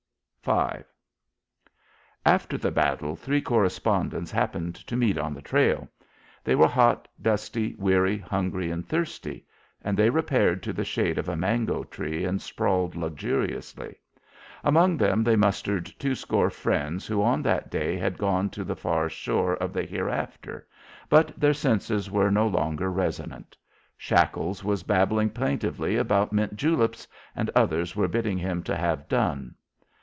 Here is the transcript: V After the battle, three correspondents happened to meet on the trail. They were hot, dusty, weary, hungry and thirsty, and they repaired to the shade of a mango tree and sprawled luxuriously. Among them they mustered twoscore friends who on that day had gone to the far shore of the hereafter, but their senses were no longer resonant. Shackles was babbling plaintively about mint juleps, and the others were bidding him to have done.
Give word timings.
V 0.43 0.51
After 2.25 2.57
the 2.57 2.71
battle, 2.71 3.15
three 3.15 3.43
correspondents 3.43 4.31
happened 4.31 4.73
to 4.73 4.95
meet 4.97 5.19
on 5.19 5.35
the 5.35 5.41
trail. 5.43 5.87
They 6.43 6.55
were 6.55 6.67
hot, 6.67 7.07
dusty, 7.21 7.75
weary, 7.77 8.17
hungry 8.17 8.71
and 8.71 8.83
thirsty, 8.83 9.45
and 9.83 9.95
they 9.95 10.09
repaired 10.09 10.63
to 10.63 10.73
the 10.73 10.83
shade 10.83 11.19
of 11.19 11.29
a 11.29 11.35
mango 11.35 11.83
tree 11.83 12.25
and 12.25 12.41
sprawled 12.41 12.95
luxuriously. 12.95 13.97
Among 14.63 14.97
them 14.97 15.23
they 15.23 15.35
mustered 15.35 15.85
twoscore 15.99 16.49
friends 16.49 17.05
who 17.05 17.21
on 17.21 17.43
that 17.43 17.69
day 17.69 17.95
had 17.95 18.17
gone 18.17 18.49
to 18.49 18.63
the 18.63 18.75
far 18.75 19.09
shore 19.09 19.53
of 19.57 19.73
the 19.73 19.83
hereafter, 19.83 20.67
but 21.07 21.39
their 21.39 21.53
senses 21.53 22.09
were 22.09 22.31
no 22.31 22.47
longer 22.47 22.89
resonant. 22.91 23.55
Shackles 23.95 24.63
was 24.63 24.81
babbling 24.81 25.29
plaintively 25.29 25.97
about 25.97 26.33
mint 26.33 26.55
juleps, 26.55 27.07
and 27.35 27.49
the 27.49 27.59
others 27.59 27.95
were 27.95 28.07
bidding 28.07 28.39
him 28.39 28.63
to 28.63 28.75
have 28.75 29.07
done. 29.07 29.53